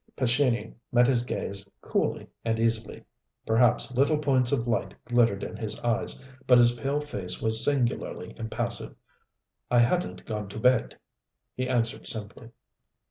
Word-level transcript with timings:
Pescini 0.17 0.73
met 0.91 1.05
his 1.05 1.21
gaze 1.21 1.69
coolly 1.79 2.25
and 2.43 2.57
easily. 2.57 3.03
Perhaps 3.45 3.93
little 3.93 4.17
points 4.17 4.51
of 4.51 4.67
light 4.67 4.95
glittered 5.05 5.43
in 5.43 5.55
his 5.55 5.79
eyes, 5.81 6.19
but 6.47 6.57
his 6.57 6.71
pale 6.71 6.99
face 6.99 7.39
was 7.39 7.63
singularly 7.63 8.33
impassive. 8.39 8.95
"I 9.69 9.77
hadn't 9.81 10.25
gone 10.25 10.49
to 10.49 10.59
bed," 10.59 10.97
he 11.53 11.69
answered 11.69 12.07
simply. 12.07 12.49